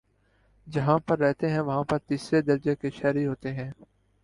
[0.67, 3.69] جہاں پر رہتے ہیں وہاں پر تیسرے درجے کے شہری ہوتے ہیں